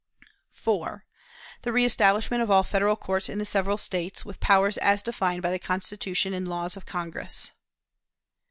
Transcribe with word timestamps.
"4. 0.49 1.05
The 1.61 1.71
reestablishment 1.71 2.41
of 2.41 2.49
all 2.49 2.63
Federal 2.63 2.95
courts 2.95 3.29
in 3.29 3.37
the 3.37 3.45
several 3.45 3.77
States, 3.77 4.25
with 4.25 4.39
powers 4.39 4.79
as 4.79 5.03
defined 5.03 5.43
by 5.43 5.51
the 5.51 5.59
Constitution 5.59 6.33
and 6.33 6.47
laws 6.47 6.75
of 6.75 6.87
Congress. 6.87 7.51